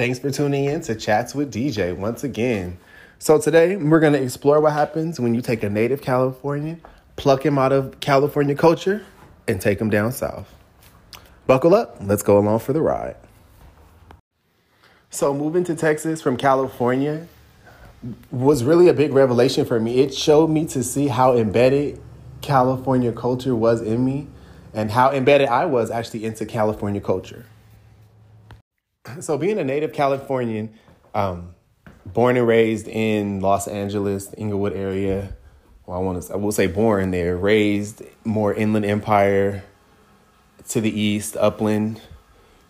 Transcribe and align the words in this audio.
Thanks 0.00 0.18
for 0.18 0.30
tuning 0.30 0.64
in 0.64 0.80
to 0.84 0.94
Chats 0.94 1.34
with 1.34 1.52
DJ 1.52 1.94
once 1.94 2.24
again. 2.24 2.78
So, 3.18 3.38
today 3.38 3.76
we're 3.76 4.00
going 4.00 4.14
to 4.14 4.22
explore 4.22 4.58
what 4.58 4.72
happens 4.72 5.20
when 5.20 5.34
you 5.34 5.42
take 5.42 5.62
a 5.62 5.68
native 5.68 6.00
Californian, 6.00 6.80
pluck 7.16 7.44
him 7.44 7.58
out 7.58 7.70
of 7.70 8.00
California 8.00 8.54
culture, 8.54 9.04
and 9.46 9.60
take 9.60 9.78
him 9.78 9.90
down 9.90 10.12
south. 10.12 10.54
Buckle 11.46 11.74
up, 11.74 11.98
let's 12.00 12.22
go 12.22 12.38
along 12.38 12.60
for 12.60 12.72
the 12.72 12.80
ride. 12.80 13.14
So, 15.10 15.34
moving 15.34 15.64
to 15.64 15.74
Texas 15.74 16.22
from 16.22 16.38
California 16.38 17.28
was 18.30 18.64
really 18.64 18.88
a 18.88 18.94
big 18.94 19.12
revelation 19.12 19.66
for 19.66 19.78
me. 19.78 19.98
It 20.00 20.14
showed 20.14 20.48
me 20.48 20.64
to 20.68 20.82
see 20.82 21.08
how 21.08 21.36
embedded 21.36 22.00
California 22.40 23.12
culture 23.12 23.54
was 23.54 23.82
in 23.82 24.02
me 24.06 24.28
and 24.72 24.92
how 24.92 25.12
embedded 25.12 25.48
I 25.48 25.66
was 25.66 25.90
actually 25.90 26.24
into 26.24 26.46
California 26.46 27.02
culture. 27.02 27.44
So, 29.20 29.36
being 29.36 29.58
a 29.58 29.64
native 29.64 29.92
Californian, 29.92 30.74
um, 31.14 31.54
born 32.06 32.36
and 32.36 32.46
raised 32.46 32.88
in 32.88 33.40
Los 33.40 33.68
Angeles, 33.68 34.32
Inglewood 34.36 34.72
area, 34.72 35.34
well, 35.86 35.98
I 35.98 36.00
want 36.00 36.22
to 36.22 36.32
I 36.32 36.36
will 36.36 36.52
say 36.52 36.66
born 36.66 37.10
there, 37.10 37.36
raised 37.36 38.02
more 38.24 38.54
Inland 38.54 38.84
Empire 38.86 39.64
to 40.68 40.80
the 40.80 41.00
east, 41.00 41.36
Upland. 41.36 42.00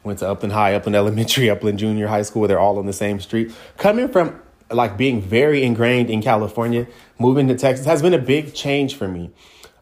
Went 0.03 0.21
to 0.21 0.29
Upland 0.29 0.55
High, 0.55 0.75
Upland 0.75 0.97
Elementary, 0.97 1.51
Upland 1.51 1.79
Junior 1.79 2.07
High 2.07 2.23
School. 2.23 2.49
They're 2.49 2.59
all 2.59 2.79
on 2.79 2.87
the 2.87 2.93
same 2.93 3.21
street. 3.21 3.53
Coming 3.77 4.09
from 4.09 4.41
like 4.71 4.97
being 4.97 5.21
very 5.21 5.63
ingrained 5.63 6.11
in 6.11 6.23
California, 6.23 6.87
moving 7.19 7.49
to 7.49 7.57
Texas 7.57 7.87
has 7.87 8.01
been 8.03 8.15
a 8.15 8.19
big 8.19 8.55
change 8.55 8.95
for 8.95 9.09
me. 9.09 9.31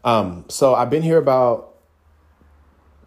Um, 0.03 0.45
so 0.49 0.75
I've 0.75 0.89
been 0.89 1.03
here 1.03 1.17
about 1.17 1.75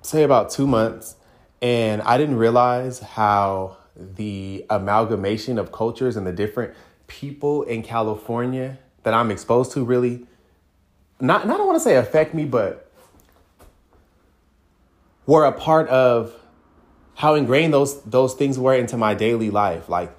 say 0.02 0.22
about 0.22 0.50
two 0.50 0.66
months, 0.66 1.16
and 1.62 2.02
I 2.02 2.18
didn't 2.18 2.36
realize 2.36 2.98
how 2.98 3.76
the 3.96 4.66
amalgamation 4.68 5.58
of 5.58 5.70
cultures 5.70 6.16
and 6.16 6.26
the 6.26 6.32
different 6.32 6.74
people 7.06 7.62
in 7.62 7.82
California 7.82 8.78
that 9.04 9.14
I'm 9.14 9.30
exposed 9.30 9.72
to 9.72 9.84
really 9.84 10.26
not, 11.20 11.46
not 11.46 11.54
I 11.54 11.58
don't 11.58 11.66
want 11.68 11.76
to 11.76 11.84
say 11.84 11.96
affect 11.96 12.34
me, 12.34 12.44
but 12.44 12.90
were 15.24 15.44
a 15.44 15.52
part 15.52 15.88
of 15.88 16.34
how 17.14 17.34
ingrained 17.34 17.72
those 17.72 18.02
those 18.02 18.34
things 18.34 18.58
were 18.58 18.74
into 18.74 18.96
my 18.96 19.14
daily 19.14 19.50
life. 19.50 19.88
Like 19.88 20.12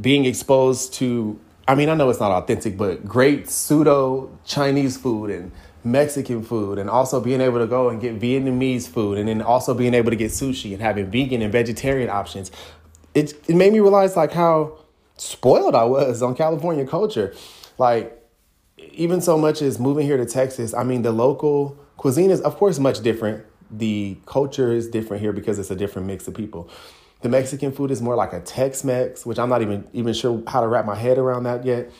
being 0.00 0.24
exposed 0.24 0.94
to 0.94 1.38
I 1.68 1.74
mean, 1.74 1.88
I 1.88 1.94
know 1.94 2.08
it's 2.08 2.18
not 2.18 2.32
authentic, 2.32 2.76
but 2.76 3.04
great 3.06 3.48
pseudo 3.48 4.36
Chinese 4.44 4.96
food 4.96 5.30
and 5.30 5.52
Mexican 5.84 6.42
food, 6.42 6.78
and 6.78 6.88
also 6.88 7.20
being 7.20 7.40
able 7.40 7.58
to 7.58 7.66
go 7.66 7.88
and 7.88 8.00
get 8.00 8.20
Vietnamese 8.20 8.88
food, 8.88 9.18
and 9.18 9.28
then 9.28 9.42
also 9.42 9.74
being 9.74 9.94
able 9.94 10.10
to 10.10 10.16
get 10.16 10.30
sushi 10.30 10.72
and 10.72 10.80
having 10.80 11.10
vegan 11.10 11.42
and 11.42 11.52
vegetarian 11.52 12.08
options. 12.08 12.50
It, 13.14 13.34
it 13.48 13.56
made 13.56 13.72
me 13.72 13.80
realize 13.80 14.16
like 14.16 14.32
how 14.32 14.78
spoiled 15.16 15.74
I 15.74 15.84
was 15.84 16.22
on 16.22 16.34
California 16.34 16.86
culture. 16.86 17.34
Like, 17.78 18.18
even 18.92 19.20
so 19.20 19.38
much 19.38 19.62
as 19.62 19.78
moving 19.78 20.06
here 20.06 20.16
to 20.16 20.26
Texas, 20.26 20.74
I 20.74 20.84
mean, 20.84 21.02
the 21.02 21.12
local 21.12 21.76
cuisine 21.96 22.30
is, 22.30 22.40
of 22.40 22.56
course, 22.56 22.78
much 22.78 23.00
different. 23.00 23.44
The 23.70 24.18
culture 24.26 24.72
is 24.72 24.88
different 24.88 25.22
here 25.22 25.32
because 25.32 25.58
it's 25.58 25.70
a 25.70 25.76
different 25.76 26.06
mix 26.06 26.28
of 26.28 26.34
people. 26.34 26.68
The 27.22 27.28
Mexican 27.28 27.72
food 27.72 27.90
is 27.90 28.02
more 28.02 28.16
like 28.16 28.32
a 28.32 28.40
Tex 28.40 28.84
Mex, 28.84 29.24
which 29.24 29.38
I'm 29.38 29.48
not 29.48 29.62
even 29.62 29.88
even 29.92 30.12
sure 30.12 30.42
how 30.46 30.60
to 30.60 30.66
wrap 30.66 30.84
my 30.84 30.96
head 30.96 31.18
around 31.18 31.44
that 31.44 31.64
yet 31.64 31.90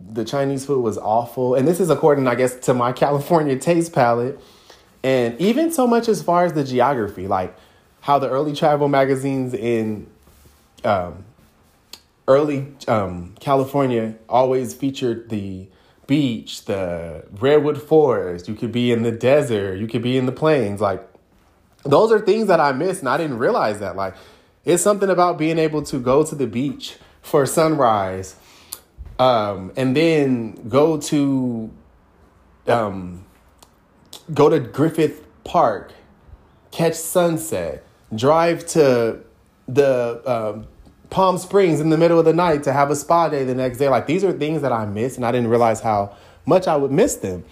the 0.00 0.24
Chinese 0.24 0.66
food 0.66 0.82
was 0.82 0.98
awful. 0.98 1.54
And 1.54 1.66
this 1.66 1.80
is 1.80 1.90
according, 1.90 2.28
I 2.28 2.34
guess, 2.34 2.54
to 2.66 2.74
my 2.74 2.92
California 3.04 3.56
taste 3.56 3.92
palette. 3.92 4.40
And 5.02 5.40
even 5.40 5.72
so 5.72 5.86
much 5.86 6.08
as 6.08 6.22
far 6.22 6.44
as 6.44 6.52
the 6.52 6.64
geography, 6.64 7.28
like 7.28 7.56
how 8.00 8.18
the 8.18 8.28
early 8.28 8.54
travel 8.54 8.88
magazines 8.88 9.54
in 9.54 10.06
um, 10.84 11.24
early 12.28 12.68
um, 12.88 13.34
California 13.40 14.14
always 14.28 14.74
featured 14.74 15.28
the 15.28 15.68
beach, 16.06 16.64
the 16.64 17.24
redwood 17.32 17.80
forest. 17.80 18.48
You 18.48 18.54
could 18.54 18.72
be 18.72 18.92
in 18.92 19.02
the 19.02 19.12
desert, 19.12 19.76
you 19.76 19.86
could 19.86 20.02
be 20.02 20.16
in 20.16 20.26
the 20.26 20.32
plains. 20.32 20.80
Like 20.80 21.06
those 21.84 22.10
are 22.12 22.20
things 22.20 22.48
that 22.48 22.60
I 22.60 22.72
missed, 22.72 23.00
and 23.00 23.08
I 23.08 23.16
didn't 23.16 23.38
realize 23.38 23.80
that. 23.80 23.96
Like 23.96 24.14
it's 24.64 24.82
something 24.82 25.10
about 25.10 25.38
being 25.38 25.58
able 25.58 25.82
to 25.84 25.98
go 25.98 26.24
to 26.24 26.34
the 26.34 26.46
beach 26.46 26.96
for 27.22 27.46
sunrise 27.46 28.36
um, 29.18 29.72
and 29.76 29.96
then 29.96 30.68
go 30.68 30.98
to 30.98 31.70
um, 32.66 33.24
go 34.32 34.48
to 34.48 34.58
Griffith 34.60 35.26
Park, 35.44 35.92
catch 36.70 36.94
sunset, 36.94 37.84
drive 38.14 38.66
to 38.66 39.20
the 39.68 40.22
um, 40.26 40.66
Palm 41.10 41.38
Springs 41.38 41.80
in 41.80 41.90
the 41.90 41.96
middle 41.96 42.18
of 42.18 42.24
the 42.24 42.32
night 42.32 42.64
to 42.64 42.72
have 42.72 42.90
a 42.90 42.96
spa 42.96 43.28
day 43.28 43.44
the 43.44 43.54
next 43.54 43.78
day. 43.78 43.88
Like 43.88 44.06
these 44.06 44.24
are 44.24 44.32
things 44.32 44.62
that 44.62 44.72
I 44.72 44.86
miss, 44.86 45.16
and 45.16 45.24
I 45.24 45.32
didn't 45.32 45.48
realize 45.48 45.80
how 45.80 46.14
much 46.44 46.66
I 46.66 46.76
would 46.76 46.92
miss 46.92 47.16
them. 47.16 47.44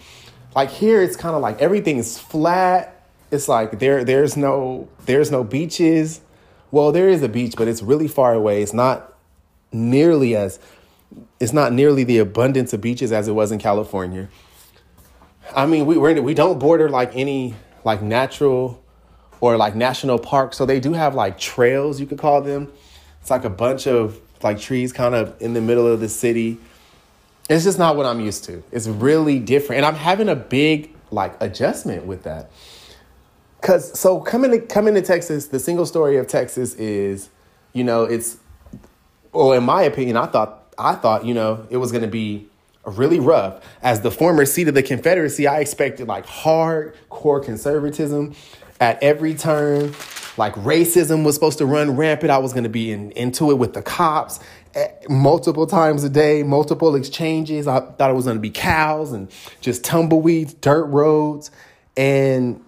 Like 0.55 0.69
here, 0.69 1.01
it's 1.01 1.15
kind 1.15 1.35
of 1.35 1.41
like 1.41 1.61
everything 1.61 1.97
is 1.97 2.19
flat. 2.19 2.91
It's 3.31 3.47
like 3.47 3.79
there 3.79 4.03
there's 4.03 4.37
no 4.37 4.87
there's 5.05 5.31
no 5.31 5.43
beaches. 5.43 6.21
Well, 6.71 6.91
there 6.91 7.09
is 7.09 7.23
a 7.23 7.29
beach, 7.29 7.55
but 7.57 7.67
it's 7.67 7.81
really 7.81 8.07
far 8.07 8.33
away. 8.33 8.61
It's 8.61 8.73
not 8.73 9.13
nearly 9.71 10.35
as 10.35 10.59
it's 11.39 11.53
not 11.53 11.73
nearly 11.73 12.03
the 12.03 12.17
abundance 12.17 12.73
of 12.73 12.81
beaches 12.81 13.11
as 13.11 13.27
it 13.27 13.33
was 13.33 13.51
in 13.51 13.59
California. 13.59 14.29
I 15.55 15.65
mean, 15.65 15.85
we 15.85 15.97
we're, 15.97 16.21
we 16.21 16.33
don't 16.33 16.59
border 16.59 16.89
like 16.89 17.15
any 17.15 17.55
like 17.83 18.01
natural 18.01 18.81
or 19.41 19.57
like 19.57 19.75
national 19.75 20.19
parks, 20.19 20.57
so 20.57 20.65
they 20.65 20.79
do 20.79 20.93
have 20.93 21.13
like 21.15 21.37
trails 21.37 21.99
you 21.99 22.05
could 22.05 22.17
call 22.17 22.41
them. 22.41 22.71
It's 23.21 23.29
like 23.29 23.43
a 23.43 23.49
bunch 23.49 23.87
of 23.87 24.19
like 24.43 24.59
trees 24.59 24.91
kind 24.91 25.15
of 25.15 25.35
in 25.41 25.53
the 25.53 25.61
middle 25.61 25.87
of 25.87 25.99
the 25.99 26.09
city. 26.09 26.57
It's 27.49 27.63
just 27.63 27.77
not 27.77 27.95
what 27.95 28.05
I'm 28.05 28.19
used 28.19 28.43
to. 28.45 28.63
It's 28.71 28.87
really 28.87 29.39
different, 29.39 29.77
and 29.77 29.85
I'm 29.85 29.95
having 29.95 30.29
a 30.29 30.35
big 30.35 30.93
like 31.11 31.41
adjustment 31.41 32.05
with 32.05 32.23
that. 32.23 32.51
Cause 33.61 33.97
so 33.99 34.19
coming 34.19 34.51
to 34.51 34.59
coming 34.59 34.93
to 34.95 35.01
Texas, 35.01 35.47
the 35.47 35.59
single 35.59 35.85
story 35.85 36.17
of 36.17 36.27
Texas 36.27 36.73
is, 36.75 37.29
you 37.73 37.83
know, 37.83 38.03
it's 38.03 38.37
well, 39.31 39.51
in 39.51 39.63
my 39.63 39.83
opinion, 39.83 40.17
I 40.17 40.27
thought 40.27 40.64
I 40.77 40.95
thought, 40.95 41.25
you 41.25 41.33
know, 41.33 41.65
it 41.69 41.77
was 41.77 41.91
going 41.91 42.03
to 42.03 42.09
be 42.09 42.47
really 42.85 43.19
rough. 43.19 43.63
As 43.81 44.01
the 44.01 44.11
former 44.11 44.45
seat 44.45 44.67
of 44.67 44.73
the 44.73 44.83
Confederacy, 44.83 45.47
I 45.47 45.59
expected 45.59 46.07
like 46.07 46.25
hardcore 46.25 47.43
conservatism 47.43 48.35
at 48.79 49.01
every 49.01 49.33
turn. 49.33 49.93
Like 50.37 50.53
racism 50.55 51.23
was 51.23 51.35
supposed 51.35 51.57
to 51.59 51.65
run 51.65 51.95
rampant. 51.95 52.31
I 52.31 52.37
was 52.39 52.51
going 52.51 52.63
to 52.63 52.69
be 52.69 52.91
in, 52.91 53.11
into 53.11 53.51
it 53.51 53.55
with 53.55 53.73
the 53.73 53.81
cops 53.81 54.39
eh, 54.73 54.87
multiple 55.09 55.65
times 55.65 56.03
a 56.03 56.09
day, 56.09 56.43
multiple 56.43 56.95
exchanges. 56.95 57.67
I 57.67 57.79
thought 57.79 58.09
it 58.09 58.15
was 58.15 58.25
going 58.25 58.37
to 58.37 58.41
be 58.41 58.49
cows 58.49 59.13
and 59.13 59.31
just 59.61 59.83
tumbleweeds, 59.83 60.53
dirt 60.55 60.85
roads. 60.85 61.51
And 61.95 62.61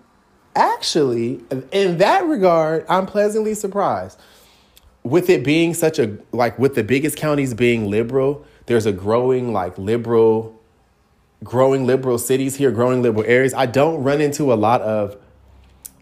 actually, 0.55 1.41
in 1.71 1.97
that 1.97 2.25
regard, 2.25 2.85
I'm 2.87 3.05
pleasantly 3.05 3.53
surprised 3.53 4.17
with 5.09 5.29
it 5.29 5.43
being 5.43 5.73
such 5.73 5.99
a 5.99 6.17
like 6.31 6.57
with 6.59 6.75
the 6.75 6.83
biggest 6.83 7.17
counties 7.17 7.53
being 7.53 7.89
liberal, 7.89 8.45
there's 8.65 8.85
a 8.85 8.91
growing 8.91 9.53
like 9.53 9.77
liberal 9.77 10.57
growing 11.43 11.85
liberal 11.85 12.17
cities 12.17 12.55
here, 12.55 12.71
growing 12.71 13.01
liberal 13.01 13.25
areas. 13.25 13.53
I 13.53 13.65
don't 13.65 14.03
run 14.03 14.21
into 14.21 14.51
a 14.51 14.55
lot 14.55 14.81
of 14.81 15.17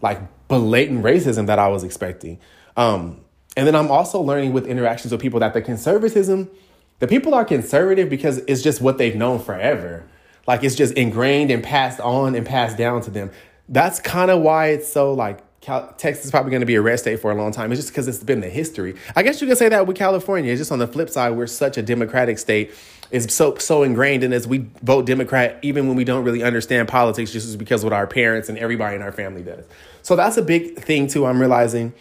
like 0.00 0.20
blatant 0.48 1.04
racism 1.04 1.46
that 1.46 1.58
I 1.58 1.68
was 1.68 1.84
expecting. 1.84 2.38
Um, 2.76 3.20
and 3.56 3.66
then 3.66 3.74
I'm 3.74 3.90
also 3.90 4.20
learning 4.20 4.52
with 4.52 4.66
interactions 4.66 5.12
with 5.12 5.20
people 5.20 5.40
that 5.40 5.54
the 5.54 5.62
conservatism, 5.62 6.50
the 6.98 7.08
people 7.08 7.34
are 7.34 7.44
conservative 7.44 8.08
because 8.08 8.38
it's 8.38 8.62
just 8.62 8.80
what 8.80 8.98
they've 8.98 9.16
known 9.16 9.38
forever. 9.38 10.06
Like 10.46 10.62
it's 10.62 10.74
just 10.74 10.94
ingrained 10.94 11.50
and 11.50 11.62
passed 11.62 12.00
on 12.00 12.34
and 12.34 12.46
passed 12.46 12.76
down 12.76 13.02
to 13.02 13.10
them. 13.10 13.30
That's 13.68 13.98
kind 13.98 14.30
of 14.30 14.42
why 14.42 14.68
it's 14.68 14.90
so 14.90 15.12
like 15.12 15.40
Cal- 15.66 15.92
Texas 15.98 16.26
is 16.26 16.30
probably 16.30 16.50
going 16.50 16.60
to 16.60 16.66
be 16.66 16.76
a 16.76 16.80
red 16.80 17.00
state 17.00 17.18
for 17.18 17.32
a 17.32 17.34
long 17.34 17.50
time. 17.50 17.72
It's 17.72 17.80
just 17.80 17.92
because 17.92 18.06
it's 18.06 18.22
been 18.22 18.38
the 18.38 18.48
history. 18.48 18.94
I 19.16 19.24
guess 19.24 19.40
you 19.40 19.48
could 19.48 19.58
say 19.58 19.68
that 19.68 19.88
with 19.88 19.96
California. 19.96 20.52
It's 20.52 20.60
just 20.60 20.70
on 20.70 20.78
the 20.78 20.86
flip 20.86 21.10
side, 21.10 21.30
we're 21.30 21.48
such 21.48 21.76
a 21.76 21.82
democratic 21.82 22.38
state. 22.38 22.72
It's 23.10 23.34
so 23.34 23.56
so 23.56 23.82
ingrained 23.82 24.22
in 24.22 24.32
us. 24.32 24.46
We 24.46 24.68
vote 24.84 25.06
Democrat 25.06 25.58
even 25.62 25.88
when 25.88 25.96
we 25.96 26.04
don't 26.04 26.22
really 26.22 26.44
understand 26.44 26.86
politics, 26.86 27.32
just 27.32 27.58
because 27.58 27.82
what 27.82 27.92
our 27.92 28.06
parents 28.06 28.48
and 28.48 28.56
everybody 28.58 28.94
in 28.94 29.02
our 29.02 29.10
family 29.10 29.42
does. 29.42 29.64
So 30.02 30.14
that's 30.14 30.36
a 30.36 30.42
big 30.42 30.78
thing 30.78 31.08
too. 31.08 31.26
I'm 31.26 31.40
realizing 31.40 31.94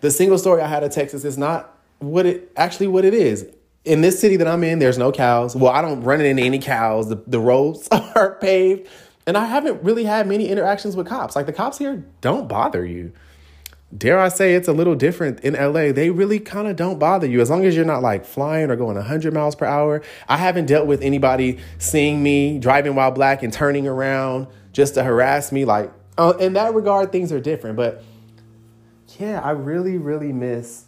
the 0.00 0.10
single 0.10 0.36
story 0.36 0.60
I 0.60 0.66
had 0.66 0.82
of 0.82 0.90
Texas 0.90 1.24
is 1.24 1.38
not 1.38 1.72
what 2.00 2.26
it 2.26 2.50
actually 2.56 2.88
what 2.88 3.04
it 3.04 3.14
is. 3.14 3.46
In 3.84 4.00
this 4.00 4.20
city 4.20 4.36
that 4.36 4.48
I'm 4.48 4.64
in, 4.64 4.80
there's 4.80 4.98
no 4.98 5.12
cows. 5.12 5.54
Well, 5.54 5.72
I 5.72 5.80
don't 5.80 6.02
run 6.02 6.20
into 6.20 6.42
any 6.42 6.58
cows. 6.58 7.08
The, 7.08 7.22
the 7.26 7.38
roads 7.38 7.88
are 7.92 8.36
paved 8.40 8.88
and 9.26 9.36
I 9.36 9.46
haven't 9.46 9.82
really 9.82 10.04
had 10.04 10.26
many 10.26 10.48
interactions 10.48 10.96
with 10.96 11.06
cops. 11.06 11.36
Like 11.36 11.46
the 11.46 11.52
cops 11.52 11.78
here 11.78 12.04
don't 12.20 12.48
bother 12.48 12.84
you. 12.84 13.12
Dare 13.96 14.20
I 14.20 14.28
say 14.28 14.54
it's 14.54 14.68
a 14.68 14.72
little 14.72 14.94
different 14.94 15.40
in 15.40 15.54
LA. 15.54 15.90
They 15.90 16.10
really 16.10 16.38
kind 16.38 16.68
of 16.68 16.76
don't 16.76 16.98
bother 16.98 17.26
you 17.26 17.40
as 17.40 17.50
long 17.50 17.64
as 17.64 17.74
you're 17.74 17.84
not 17.84 18.02
like 18.02 18.24
flying 18.24 18.70
or 18.70 18.76
going 18.76 18.94
100 18.96 19.34
miles 19.34 19.56
per 19.56 19.66
hour. 19.66 20.00
I 20.28 20.36
haven't 20.36 20.66
dealt 20.66 20.86
with 20.86 21.02
anybody 21.02 21.58
seeing 21.78 22.22
me 22.22 22.58
driving 22.60 22.94
while 22.94 23.10
black 23.10 23.42
and 23.42 23.52
turning 23.52 23.88
around 23.88 24.46
just 24.72 24.94
to 24.94 25.02
harass 25.02 25.50
me. 25.50 25.64
Like, 25.64 25.92
uh, 26.16 26.34
in 26.38 26.52
that 26.52 26.72
regard, 26.72 27.10
things 27.10 27.32
are 27.32 27.40
different. 27.40 27.76
But 27.76 28.04
yeah, 29.18 29.40
I 29.40 29.50
really, 29.50 29.98
really 29.98 30.32
miss 30.32 30.84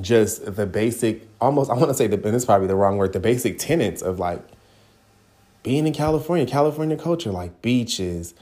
just 0.00 0.56
the 0.56 0.64
basic, 0.64 1.28
almost, 1.40 1.70
I 1.70 1.74
want 1.74 1.88
to 1.88 1.94
say, 1.94 2.06
the, 2.06 2.16
and 2.26 2.34
is 2.34 2.46
probably 2.46 2.68
the 2.68 2.76
wrong 2.76 2.96
word, 2.96 3.12
the 3.12 3.20
basic 3.20 3.58
tenets 3.58 4.00
of 4.00 4.18
like 4.18 4.42
being 5.68 5.86
in 5.86 5.92
California, 5.92 6.46
California 6.46 6.96
culture, 6.96 7.30
like 7.30 7.60
beaches, 7.60 8.32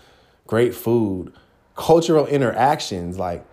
great 0.46 0.72
food, 0.72 1.32
cultural 1.74 2.24
interactions. 2.24 3.18
Like, 3.18 3.44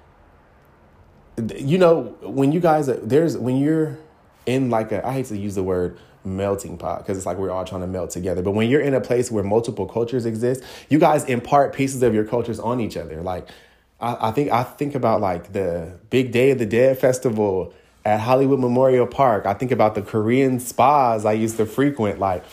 you 1.57 1.79
know, 1.79 2.15
when 2.21 2.51
you 2.51 2.59
guys, 2.59 2.87
uh, 2.87 2.99
there's, 3.01 3.35
when 3.35 3.57
you're 3.57 3.97
in 4.45 4.69
like 4.69 4.91
a, 4.91 5.03
I 5.03 5.13
hate 5.13 5.25
to 5.25 5.37
use 5.37 5.55
the 5.55 5.63
word 5.63 5.97
melting 6.23 6.77
pot 6.77 6.99
because 6.99 7.17
it's 7.17 7.25
like 7.25 7.37
we're 7.39 7.49
all 7.49 7.65
trying 7.65 7.81
to 7.81 7.87
melt 7.87 8.11
together. 8.11 8.43
But 8.43 8.51
when 8.51 8.69
you're 8.69 8.79
in 8.79 8.93
a 8.93 9.01
place 9.01 9.31
where 9.31 9.43
multiple 9.43 9.87
cultures 9.87 10.27
exist, 10.27 10.63
you 10.87 10.99
guys 10.99 11.23
impart 11.23 11.73
pieces 11.73 12.03
of 12.03 12.13
your 12.13 12.25
cultures 12.25 12.59
on 12.59 12.79
each 12.79 12.95
other. 12.95 13.23
Like, 13.23 13.49
I, 13.99 14.29
I 14.29 14.31
think 14.33 14.51
I 14.51 14.61
think 14.61 14.93
about 14.93 15.19
like 15.19 15.51
the 15.51 15.97
Big 16.11 16.31
Day 16.31 16.51
of 16.51 16.59
the 16.59 16.67
Dead 16.67 16.99
festival 16.99 17.73
at 18.05 18.19
Hollywood 18.19 18.59
Memorial 18.59 19.07
Park. 19.07 19.47
I 19.47 19.55
think 19.55 19.71
about 19.71 19.95
the 19.95 20.03
Korean 20.03 20.59
spas 20.59 21.25
I 21.25 21.33
used 21.33 21.57
to 21.57 21.65
frequent, 21.65 22.19
like 22.19 22.43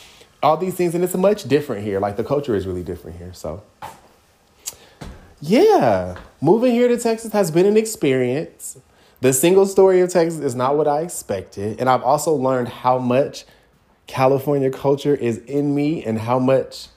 all 0.42 0.56
these 0.56 0.74
things, 0.74 0.94
and 0.94 1.04
it's 1.04 1.14
much 1.14 1.44
different 1.44 1.84
here. 1.84 2.00
Like 2.00 2.16
the 2.16 2.24
culture 2.24 2.54
is 2.54 2.66
really 2.66 2.82
different 2.82 3.18
here. 3.18 3.32
So, 3.32 3.62
yeah, 5.40 6.18
moving 6.40 6.72
here 6.72 6.88
to 6.88 6.98
Texas 6.98 7.32
has 7.32 7.50
been 7.50 7.66
an 7.66 7.76
experience. 7.76 8.78
The 9.20 9.32
single 9.32 9.66
story 9.66 10.00
of 10.00 10.10
Texas 10.10 10.40
is 10.40 10.54
not 10.54 10.76
what 10.76 10.88
I 10.88 11.00
expected, 11.00 11.78
and 11.78 11.88
I've 11.88 12.02
also 12.02 12.32
learned 12.32 12.68
how 12.68 12.98
much 12.98 13.44
California 14.06 14.70
culture 14.70 15.14
is 15.14 15.38
in 15.38 15.74
me 15.74 16.04
and 16.04 16.18
how 16.18 16.38
much 16.38 16.88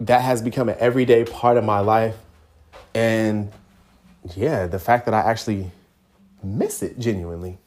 that 0.00 0.22
has 0.22 0.42
become 0.42 0.68
an 0.68 0.76
everyday 0.78 1.24
part 1.24 1.56
of 1.56 1.64
my 1.64 1.80
life. 1.80 2.16
And 2.94 3.52
yeah, 4.34 4.66
the 4.66 4.78
fact 4.78 5.04
that 5.04 5.14
I 5.14 5.20
actually 5.20 5.70
miss 6.42 6.82
it 6.82 6.98
genuinely. 6.98 7.58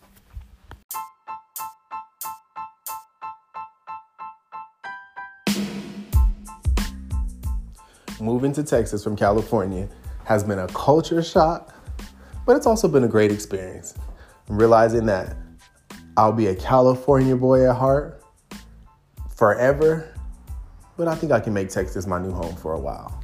Moving 8.19 8.51
to 8.53 8.63
Texas 8.63 9.03
from 9.03 9.15
California 9.15 9.87
has 10.25 10.43
been 10.43 10.57
a 10.57 10.67
culture 10.69 11.21
shock, 11.21 11.71
but 12.47 12.55
it's 12.55 12.65
also 12.65 12.87
been 12.87 13.03
a 13.03 13.07
great 13.07 13.31
experience. 13.31 13.93
I'm 14.49 14.57
realizing 14.57 15.05
that 15.05 15.37
I'll 16.17 16.31
be 16.31 16.47
a 16.47 16.55
California 16.55 17.35
boy 17.35 17.69
at 17.69 17.75
heart 17.75 18.23
forever, 19.35 20.15
but 20.97 21.07
I 21.07 21.13
think 21.13 21.31
I 21.31 21.39
can 21.39 21.53
make 21.53 21.69
Texas 21.69 22.07
my 22.07 22.19
new 22.19 22.31
home 22.31 22.55
for 22.55 22.73
a 22.73 22.79
while. 22.79 23.23